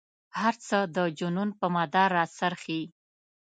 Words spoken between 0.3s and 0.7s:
هر